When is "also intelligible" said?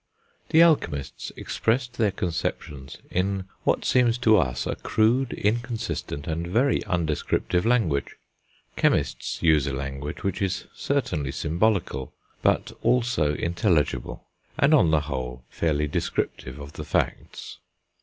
12.81-14.25